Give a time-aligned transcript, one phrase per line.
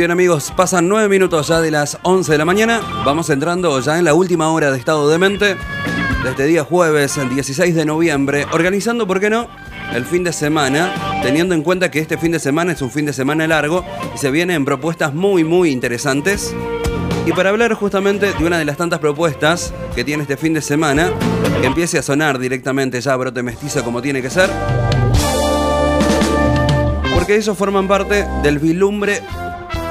[0.00, 2.80] Bien amigos, pasan nueve minutos ya de las 11 de la mañana.
[3.04, 5.56] Vamos entrando ya en la última hora de estado de mente
[6.24, 9.46] de este día jueves, el 16 de noviembre, organizando, ¿por qué no?
[9.92, 13.04] El fin de semana, teniendo en cuenta que este fin de semana es un fin
[13.04, 16.54] de semana largo y se vienen propuestas muy, muy interesantes.
[17.26, 20.62] Y para hablar justamente de una de las tantas propuestas que tiene este fin de
[20.62, 21.10] semana,
[21.60, 24.48] que empiece a sonar directamente ya brote mestizo como tiene que ser,
[27.14, 29.20] porque ellos forman parte del bilumbre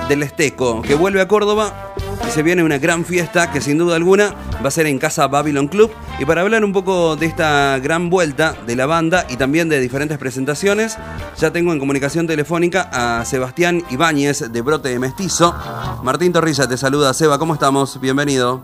[0.09, 1.93] del Esteco, que vuelve a Córdoba
[2.27, 5.27] y se viene una gran fiesta que sin duda alguna va a ser en Casa
[5.27, 5.91] Babylon Club.
[6.19, 9.79] Y para hablar un poco de esta gran vuelta de la banda y también de
[9.79, 10.97] diferentes presentaciones,
[11.37, 15.55] ya tengo en comunicación telefónica a Sebastián Ibáñez de Brote de Mestizo.
[16.03, 17.13] Martín Torrilla te saluda.
[17.13, 18.01] Seba, ¿cómo estamos?
[18.01, 18.63] Bienvenido.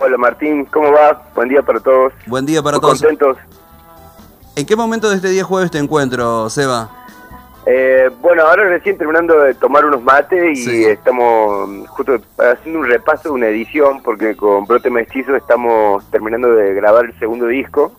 [0.00, 1.22] Hola Martín, ¿cómo va?
[1.34, 2.12] Buen día para todos.
[2.26, 3.00] Buen día para Muy todos.
[3.02, 3.36] contentos.
[4.56, 6.97] ¿En qué momento de este día jueves te encuentro, Seba?
[7.70, 10.84] Eh, bueno, ahora recién terminando de tomar unos mates y Sí.
[10.86, 16.72] estamos justo haciendo un repaso de una edición porque con Brote Mestizo estamos terminando de
[16.72, 17.92] grabar el segundo disco,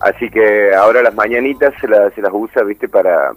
[0.00, 3.32] así que ahora las mañanitas se, las se las usa, viste, para,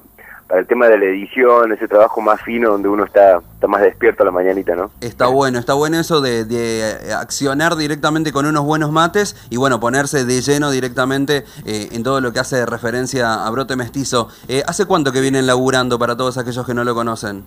[0.48, 3.82] para el tema de la edición, ese trabajo más fino donde uno está, está más
[3.82, 4.92] despierto a la mañanita, ¿no?
[5.02, 9.80] Está bueno, está bueno eso de, de accionar directamente con unos buenos mates y bueno,
[9.80, 14.30] ponerse de lleno directamente eh, en todo lo que hace referencia a brote mestizo.
[14.48, 17.44] Eh, ¿Hace cuánto que vienen laburando para todos aquellos que no lo conocen?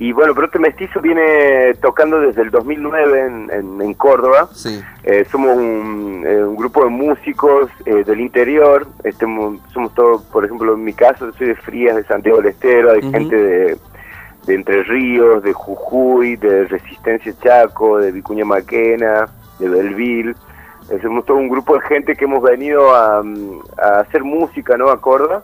[0.00, 4.48] Y bueno, Brote Mestizo viene tocando desde el 2009 en, en, en Córdoba.
[4.54, 4.80] Sí.
[5.02, 9.26] Eh, somos un, eh, un grupo de músicos eh, del interior, este,
[9.72, 13.00] somos todos, por ejemplo, en mi caso, soy de Frías, de Santiago del Estero, hay
[13.00, 13.10] Ujú.
[13.10, 13.76] gente de,
[14.46, 19.26] de Entre Ríos, de Jujuy, de Resistencia Chaco, de Vicuña Maquena,
[19.58, 20.34] de Belville.
[20.90, 23.20] Eh, somos todo un grupo de gente que hemos venido a,
[23.82, 24.90] a hacer música ¿no?
[24.90, 25.42] a Córdoba.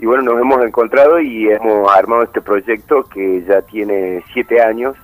[0.00, 4.96] Y bueno, nos hemos encontrado y hemos armado este proyecto que ya tiene siete años.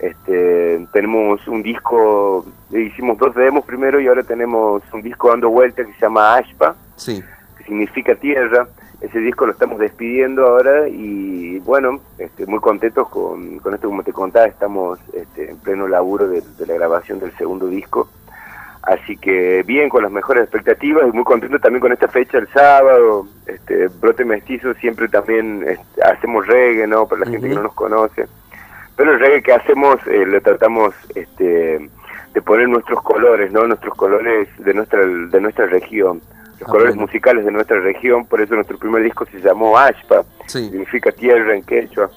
[0.00, 5.84] Este, tenemos un disco, hicimos dos demos primero y ahora tenemos un disco dando vuelta
[5.84, 7.22] que se llama Ashpa, Sí.
[7.56, 8.66] que significa tierra.
[9.00, 14.02] Ese disco lo estamos despidiendo ahora y bueno, este, muy contentos con, con esto, como
[14.02, 18.08] te contaba, estamos este, en pleno laburo de, de la grabación del segundo disco.
[18.86, 22.48] Así que bien, con las mejores expectativas y muy contento también con esta fecha el
[22.48, 23.26] sábado.
[23.46, 27.06] Este, Brote Mestizo siempre también este, hacemos reggae, ¿no?
[27.06, 28.26] Para la gente que no nos conoce.
[28.96, 31.88] Pero el reggae que hacemos eh, lo tratamos este,
[32.34, 33.66] de poner nuestros colores, ¿no?
[33.66, 36.20] Nuestros colores de nuestra, de nuestra región.
[36.60, 37.06] Los Ah, colores bueno.
[37.06, 38.26] musicales de nuestra región.
[38.26, 40.68] Por eso nuestro primer disco se llamó Ashpa Sí.
[40.70, 42.10] significa tierra en quechua.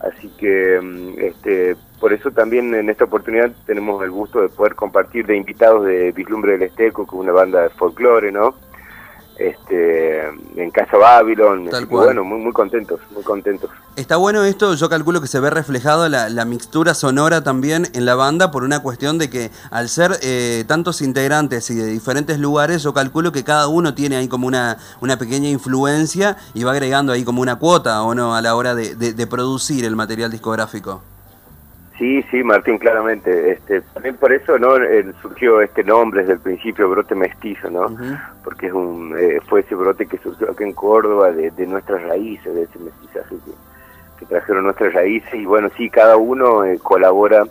[0.00, 4.74] Así que mm, este, por eso también en esta oportunidad tenemos el gusto de poder
[4.74, 8.54] compartir de invitados de Vislumbre del Esteco, que es una banda de folclore, ¿no?
[9.38, 10.22] Este,
[10.56, 12.06] en Casa Babylon, Tal cual.
[12.06, 13.68] bueno, muy muy contentos, muy contentos.
[13.94, 18.06] Está bueno esto, yo calculo que se ve reflejado la, la mixtura sonora también en
[18.06, 22.38] la banda por una cuestión de que al ser eh, tantos integrantes y de diferentes
[22.38, 26.72] lugares, yo calculo que cada uno tiene ahí como una, una pequeña influencia y va
[26.72, 29.96] agregando ahí como una cuota o no a la hora de, de- de producir el
[29.96, 31.02] material discográfico.
[31.98, 33.52] Sí, sí, Martín, claramente.
[33.52, 37.96] Este, también por eso no Eh, surgió este nombre desde el principio, brote mestizo, ¿no?
[38.44, 42.02] Porque es un, eh, fue ese brote que surgió aquí en Córdoba de, de nuestras
[42.02, 43.52] raíces, de ese mestizaje que,
[44.18, 45.32] que trajeron nuestras raíces.
[45.34, 47.44] Y bueno, sí, cada uno eh, colabora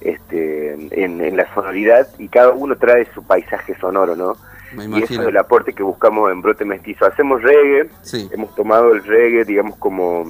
[0.00, 4.36] este, en, en la sonoridad y cada uno trae su paisaje sonoro, ¿no?
[4.76, 5.22] Me Y eso imagino.
[5.22, 7.04] es el aporte que buscamos en Brote Mestizo.
[7.06, 8.28] Hacemos reggae, Sí.
[8.32, 10.24] hemos tomado el reggae, digamos, como,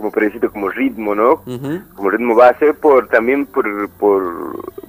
[0.00, 1.32] como decirlo, como ritmo, ¿no?
[1.46, 1.80] Ujú.
[1.94, 4.22] como ritmo base por también por, por,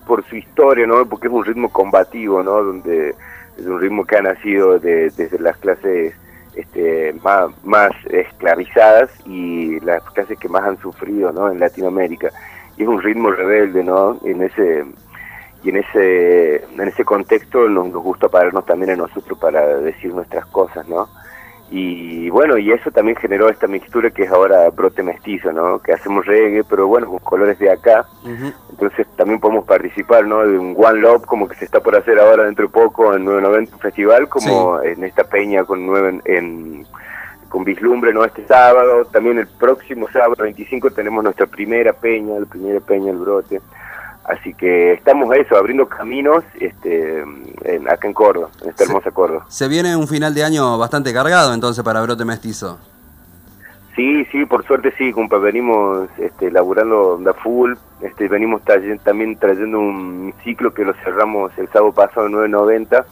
[0.08, 1.06] por su historia, ¿no?
[1.06, 2.64] Porque es un ritmo combativo, ¿no?
[2.64, 3.10] Donde
[3.58, 6.14] es un ritmo que ha nacido de- desde las clases
[6.56, 11.50] este, más, más esclavizadas y las clases que más han sufrido, ¿no?
[11.52, 12.30] En Latinoamérica.
[12.78, 14.20] Y es un ritmo rebelde, ¿no?
[14.24, 14.86] En ese
[15.64, 20.14] y en ese en ese contexto nos, nos gusta pararnos también a nosotros para decir
[20.14, 21.08] nuestras cosas, ¿no?
[21.74, 25.80] Y bueno, y eso también generó esta mixtura que es ahora brote mestizo, ¿no?
[25.80, 28.06] Que hacemos reggae, pero bueno, con colores de acá.
[28.70, 30.46] Entonces también podemos participar, ¿no?
[30.46, 33.24] De un One Love, como que se está por hacer ahora dentro de poco en
[33.24, 36.86] 990 Festival, como en esta peña con nueve en,
[37.48, 38.26] con vislumbre, ¿no?
[38.26, 43.18] Este sábado, también el próximo sábado 25 tenemos nuestra primera peña, la primera peña, el
[43.18, 43.62] brote.
[44.24, 47.22] Así que estamos a eso, abriendo caminos este,
[47.64, 49.46] en, acá en Córdoba, en esta hermosa Córdoba.
[49.50, 52.80] Se viene un final de año bastante cargado entonces para Brote Mestizo.
[53.96, 58.62] Sí, sí, por suerte sí, compa, venimos este, laburando da full, este, venimos
[59.04, 63.06] también trayendo un ciclo que lo cerramos el sábado pasado en 990,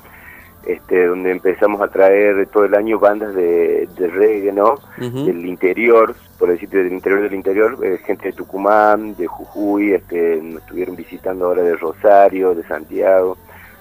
[0.69, 4.75] este, donde empezamos a traer todo el año bandas de, reggae, ¿no?
[4.97, 10.39] Del interior, por decirte, del interior del interior, eh, gente de Tucumán, de Jujuy, este,
[10.43, 13.35] nos estuvieron visitando ahora de Rosario, de Santiago,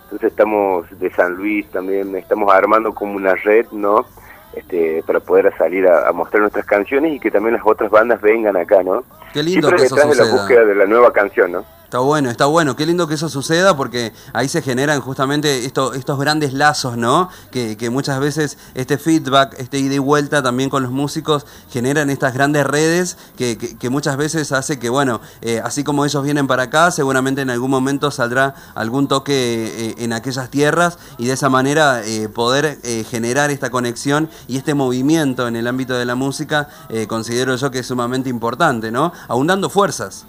[0.05, 4.06] entonces estamos de San Luis también, estamos armando como una red, ¿no?
[4.55, 8.56] Este, para poder salir a, mostrar nuestras canciones y que también las otras bandas vengan
[8.56, 9.05] acá, ¿no?
[9.35, 11.64] Qué lindo que eso de la búsqueda de la nueva canción, ¿no?
[11.88, 12.76] Está bueno, está bueno.
[12.76, 17.31] Qué lindo que eso suceda porque ahí se generan justamente esto, estos grandes lazos, ¿no?
[17.50, 22.35] Que, muchas veces este feedback, este ida y vuelta también con los músicos generan estas
[22.35, 26.64] grandes redes que, que, muchas veces hace que, bueno, eh, así como ellos vienen para
[26.64, 31.49] acá, seguramente en algún momento saldrá algún toque eh, en aquellas tierras y de esa
[31.49, 36.69] manera eh, poder generar esta conexión y este movimiento en el ámbito de la música,
[37.08, 39.14] considero yo que es sumamente importante, ¿no?
[39.29, 40.26] Aundando fuerzas.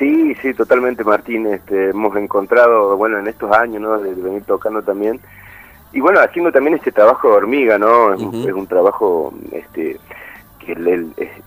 [0.00, 1.46] Sí, sí, totalmente, Martín.
[1.46, 3.98] Este, hemos encontrado, bueno, en estos años, ¿no?
[3.98, 5.20] De, venir tocando también.
[5.92, 8.14] Y bueno, haciendo también este trabajo de hormiga, ¿no?
[8.14, 10.00] Es, un, trabajo este,
[10.58, 10.72] que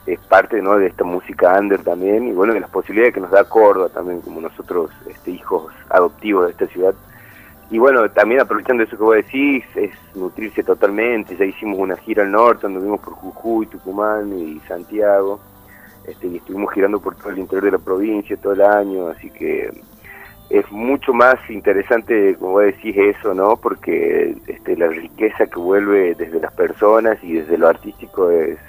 [0.06, 0.78] es, parte, ¿no?
[0.78, 2.28] De esta música under también.
[2.28, 6.46] Y bueno, de las posibilidades que nos da Córdoba también, como nosotros, este, hijos adoptivos
[6.46, 6.94] de esta ciudad.
[7.72, 11.36] Y bueno, también aprovechando eso que vos decís, es nutrirse totalmente.
[11.36, 15.40] Ya hicimos una gira al norte, donde vimos por Jujuy, Tucumán y Santiago
[16.08, 19.30] este, y estuvimos girando por todo el interior de la provincia todo el año, así
[19.30, 19.72] que
[20.50, 23.58] es mucho más interesante, como vos decís, eso, ¿no?
[23.58, 28.60] Porque este, la riqueza que vuelve desde las personas y desde lo artístico es,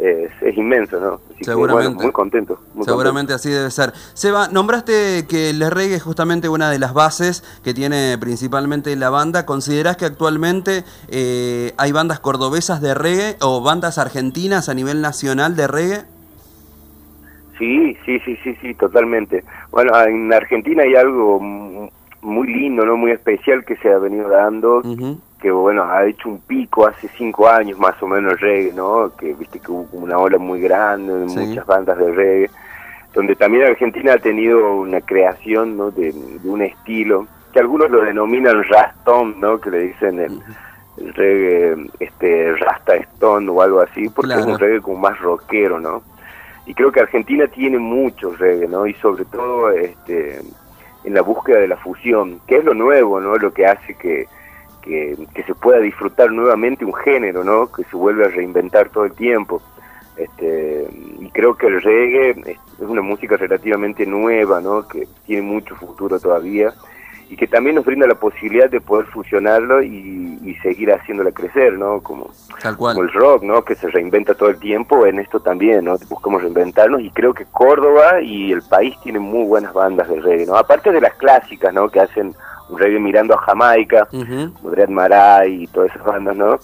[0.00, 1.20] es, inmenso, ¿no?
[1.42, 2.02] Seguramente.
[2.02, 2.60] muy contento.
[2.84, 3.92] Seguramente así debe ser.
[4.14, 9.10] Seba, nombraste que el reggae es justamente una de las bases que tiene principalmente la
[9.10, 9.44] banda.
[9.46, 15.56] ¿Considerás que actualmente eh, hay bandas cordobesas de reggae o bandas argentinas a nivel nacional
[15.56, 16.04] de reggae?
[17.60, 19.44] Sí, sí, sí, sí, sí, totalmente.
[19.70, 21.38] Bueno, en Argentina hay algo
[22.22, 24.82] muy lindo, no muy especial que se ha venido dando,
[25.38, 29.12] que bueno, ha hecho un pico hace cinco años más o menos el reggae, ¿no?
[29.14, 32.50] Que viste que hubo una ola muy grande de muchas bandas de reggae,
[33.12, 35.90] donde también Argentina ha tenido una creación, ¿no?
[35.90, 36.14] De,
[36.44, 39.60] un estilo que algunos lo denominan rastón, ¿no?
[39.60, 40.40] Que le dicen el,
[41.14, 46.02] reggae, este, rasta stone o algo así, porque es un reggae como más rockero, ¿no?
[46.70, 48.68] Y creo que Argentina tiene mucho reggae.
[48.88, 50.40] Y sobre todo este,
[51.02, 53.34] en la búsqueda de la fusión, que es lo nuevo, ¿no?
[53.34, 54.28] Lo que hace que,
[54.80, 57.72] que, se pueda disfrutar nuevamente un género, ¿no?
[57.72, 59.60] Que se vuelve a reinventar todo el tiempo.
[60.16, 60.86] Este,
[61.18, 64.86] y creo que el reggae es una música relativamente nueva, ¿no?
[64.86, 66.72] Que tiene mucho futuro todavía
[67.30, 70.18] y que también nos brinda la posibilidad de poder fusionarlo y,
[70.62, 72.02] seguir haciéndola crecer, ¿no?
[72.02, 72.28] Como,
[72.76, 73.64] como, el rock, ¿no?
[73.64, 75.96] Que se reinventa todo el tiempo, en esto también, ¿no?
[76.08, 80.44] Buscamos reinventarnos y creo que Córdoba y el país tienen muy buenas bandas de reggae,
[80.44, 80.56] ¿no?
[80.56, 81.88] Aparte de las clásicas, ¿no?
[81.88, 82.34] Que hacen
[82.68, 86.58] un reggae mirando a Jamaica, uh Maray y todas esas bandas, ¿no?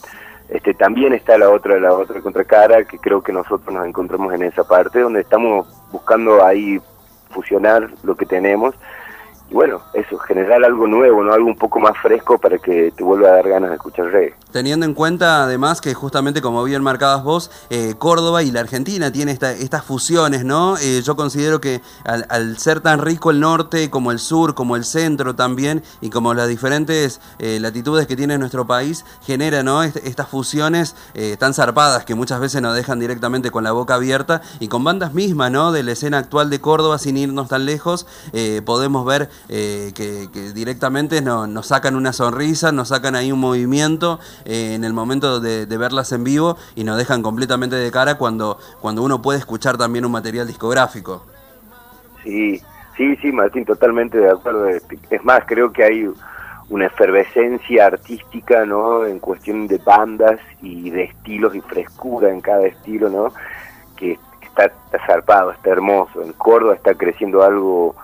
[0.50, 4.42] Este, también está la otra, la otra contracara, que creo que nosotros nos encontramos en
[4.42, 6.78] esa parte, donde estamos buscando ahí
[7.30, 8.74] fusionar lo que tenemos
[9.48, 11.32] y bueno, eso, generar algo nuevo, ¿no?
[11.32, 14.34] Algo un poco más fresco para que te vuelva a dar ganas de escuchar reggae.
[14.50, 19.12] Teniendo en cuenta además que justamente como bien marcabas vos, eh, Córdoba y la Argentina
[19.12, 20.76] tiene estas fusiones, ¿no?
[20.78, 24.84] Eh, yo considero que al, ser tan rico el norte como el sur, como el
[24.84, 29.82] centro también, y como las diferentes eh, latitudes que tiene nuestro país, genera, ¿no?
[29.82, 30.96] estas fusiones
[31.38, 35.14] tan zarpadas que muchas veces nos dejan directamente con la boca abierta y con bandas
[35.14, 35.72] mismas, ¿no?
[35.72, 38.06] De la escena actual de Córdoba, sin irnos tan lejos,
[38.64, 44.74] podemos ver eh, que, directamente nos sacan una sonrisa, nos sacan ahí un movimiento eh,
[44.74, 49.02] en el momento de, verlas en vivo y nos dejan completamente de cara cuando, cuando
[49.02, 51.24] uno puede escuchar también un material discográfico.
[52.22, 52.60] Sí,
[52.96, 54.68] sí, sí, Martín, totalmente de acuerdo.
[54.68, 56.08] Es más, creo que hay
[56.68, 59.06] una efervescencia artística, ¿no?
[59.06, 63.32] En cuestión de bandas y de estilos y frescura en cada estilo, ¿no?
[63.96, 66.22] Que está, está zarpado, está hermoso.
[66.22, 67.94] En Córdoba está creciendo algo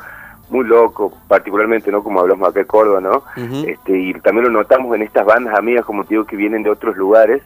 [0.53, 2.05] muy loco, particularmente, ¿no?
[2.05, 3.25] Como hablamos acá en Córdoba, ¿no?
[3.67, 6.71] este, y también lo notamos en estas bandas amigas, como te digo, que vienen de
[6.71, 7.43] otros lugares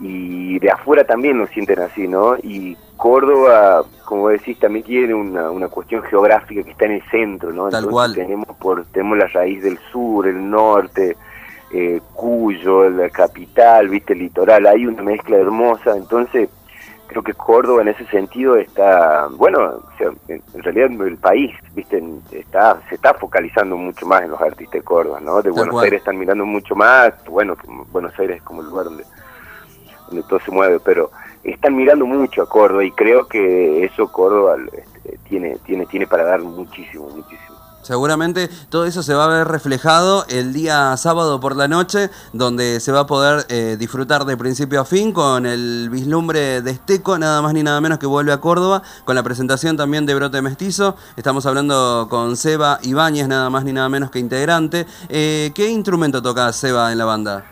[0.00, 2.36] y de afuera también nos sienten así, ¿no?
[2.42, 7.52] Y Córdoba, como decís, también tiene una, una cuestión geográfica que está en el centro,
[7.52, 7.68] ¿no?
[7.68, 8.12] Tal cual.
[8.14, 11.16] Tenemos, por, tenemos la raíz del sur, el norte,
[11.72, 16.48] eh, Cuyo, la capital, viste, el litoral, hay una mezcla hermosa, entonces
[17.06, 19.82] creo que Córdoba en ese sentido está, bueno,
[20.28, 24.82] en, realidad el país, viste, está, se está focalizando mucho más en los artistas de
[24.82, 25.42] Córdoba, ¿no?
[25.42, 27.56] De Buenos Aires están mirando mucho más, bueno,
[27.92, 29.04] Buenos Aires es como el lugar donde,
[30.08, 31.10] donde todo se mueve, pero
[31.42, 36.24] están mirando mucho a Córdoba y creo que eso Córdoba este, tiene, tiene, tiene para
[36.24, 37.53] dar muchísimo, muchísimo.
[37.84, 42.80] Seguramente todo eso se va a ver reflejado el día sábado por la noche, donde
[42.80, 47.18] se va a poder eh, disfrutar de principio a fin con el vislumbre de Esteco,
[47.18, 50.40] nada más ni nada menos que vuelve a Córdoba, con la presentación también de Brote
[50.40, 50.96] Mestizo.
[51.18, 54.86] Estamos hablando con Seba Ibáñez, nada más ni nada menos que integrante.
[55.10, 57.44] Eh, ¿Qué instrumento toca Seba en la banda?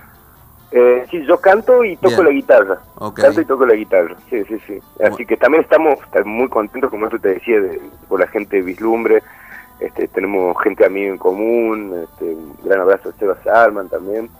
[0.70, 2.78] Eh, sí, yo canto y toco la guitarra.
[3.14, 4.78] Canto y toco la guitarra, sí, sí, sí.
[5.04, 8.62] Así que también estamos muy contentos, como eso te decía, de, por la gente de
[8.62, 9.22] Vislumbre.
[9.82, 14.30] Este, tenemos gente amiga en común, este, un gran abrazo a Esteban Salman también.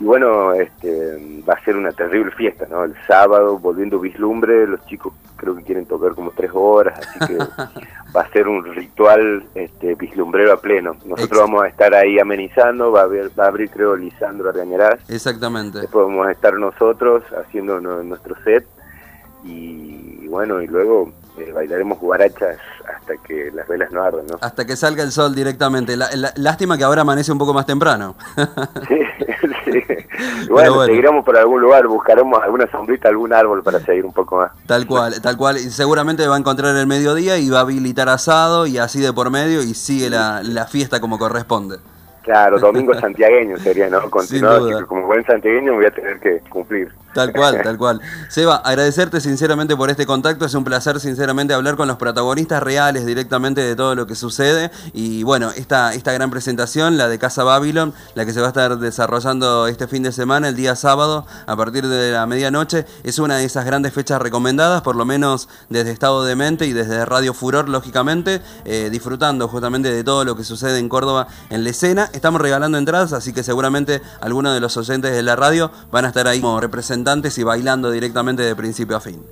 [0.00, 2.84] Y bueno, este, va a ser una terrible fiesta, ¿no?
[2.84, 7.38] El sábado, volviendo vislumbre, los chicos creo que quieren tocar como tres horas, así que
[8.16, 10.96] va a ser un ritual este, vislumbrero a pleno.
[11.04, 14.98] Nosotros vamos a estar ahí amenizando, va a, va a abrir creo Lisandro Argañarás.
[15.08, 15.80] Exactamente.
[15.80, 18.66] Después vamos a estar nosotros haciendo nuestro set
[19.44, 22.58] y bueno, y luego eh, bailaremos guarachas
[22.94, 24.38] hasta que las velas no arden, ¿no?
[24.40, 25.96] Hasta que salga el sol directamente.
[25.96, 28.14] lástima que ahora amanece un poco más temprano.
[28.88, 29.00] sí,
[29.64, 29.94] sí.
[30.50, 34.52] Bueno, seguiremos por algún lugar, buscaremos alguna sombrita, algún árbol para seguir un poco más.
[34.66, 35.56] Tal cual, tal cual.
[35.56, 39.12] Y seguramente va a encontrar el mediodía y va a habilitar asado y así de
[39.12, 41.78] por medio y sigue la, la fiesta como corresponde.
[42.22, 44.10] Claro, domingo santiagueño sería, ¿no?
[44.10, 46.92] Continuado, como buen santiagueño voy a tener que cumplir.
[47.12, 48.00] Tal cual, tal cual.
[48.28, 50.44] Seba, agradecerte sinceramente por este contacto.
[50.44, 54.70] Es un placer sinceramente hablar con los protagonistas reales directamente de todo lo que sucede.
[54.92, 58.50] Y bueno, esta, esta gran presentación, la de Casa Babylon, la que se va a
[58.50, 63.18] estar desarrollando este fin de semana, el día sábado, a partir de la medianoche, es
[63.18, 67.04] una de esas grandes fechas recomendadas, por lo menos desde Estado de Mente y desde
[67.06, 71.70] Radio Furor, lógicamente, eh, disfrutando justamente de todo lo que sucede en Córdoba en la
[71.70, 72.08] escena.
[72.12, 76.08] Estamos regalando entradas, así que seguramente algunos de los oyentes de la radio van a
[76.08, 76.99] estar ahí como representantes
[77.36, 79.24] y bailando directamente de principio a fin.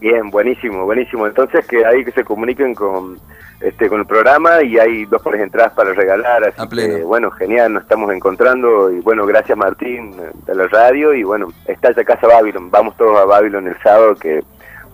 [0.00, 1.26] Bien, buenísimo, buenísimo.
[1.26, 3.18] Entonces que ahí que se comuniquen con
[3.60, 7.72] este con el programa y hay dos pares entradas para regalar, así que bueno, genial,
[7.72, 10.14] nos estamos encontrando y bueno, gracias Martín
[10.46, 14.14] de la radio y bueno, está ya Casa Babylon, vamos todos a Babylon el sábado
[14.14, 14.44] que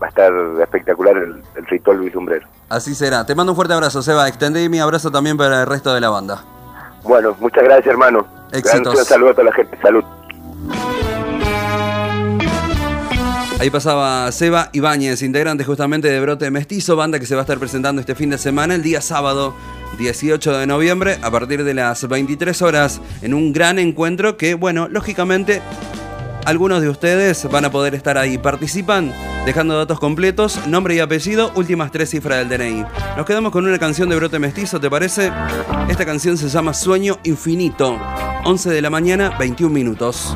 [0.02, 0.32] va a estar
[0.62, 2.46] espectacular el, ritual vislumbrero.
[2.68, 3.26] Así será.
[3.26, 4.26] Te mando un fuerte abrazo, Seba.
[4.28, 6.42] Extendí mi abrazo también para el resto de la banda.
[7.02, 8.26] Bueno, muchas gracias, hermano.
[8.50, 8.99] Éxitos.
[8.99, 9.76] Un saludo a toda la gente.
[9.82, 10.04] Salud.
[13.64, 17.59] Ahí pasaba Seba Ibáñez, integrante justamente de Brote Mestizo, banda que se va a estar
[17.59, 19.56] presentando este fin de semana, el día sábado
[19.97, 24.87] 18 de noviembre, a partir de las 23 horas, en un gran encuentro que, bueno,
[24.88, 25.62] lógicamente,
[26.44, 28.37] algunos de ustedes van a poder estar ahí.
[28.37, 29.11] Participan
[29.47, 32.85] dejando datos completos, nombre y apellido, últimas tres cifras del DNI.
[33.16, 35.33] Nos quedamos con una canción de Brote Mestizo, ¿te parece?
[35.88, 37.99] Esta canción se llama Sueño Infinito.
[38.44, 40.35] 11 de la mañana, 21 minutos.